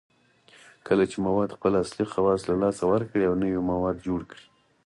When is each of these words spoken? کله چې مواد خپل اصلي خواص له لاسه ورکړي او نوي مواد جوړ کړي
کله 0.87 1.03
چې 1.11 1.17
مواد 1.25 1.49
خپل 1.57 1.73
اصلي 1.83 2.05
خواص 2.11 2.41
له 2.49 2.55
لاسه 2.63 2.83
ورکړي 2.91 3.23
او 3.29 3.33
نوي 3.43 3.59
مواد 3.71 3.97
جوړ 4.07 4.19
کړي 4.31 4.45